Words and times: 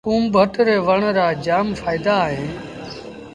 ڪُوڀٽ 0.05 0.53
ري 0.67 0.77
وڻ 0.87 0.99
رآ 1.17 1.27
جآم 1.45 1.67
ڦآئيدآ 1.79 2.15
اهيݩ۔ 2.27 2.51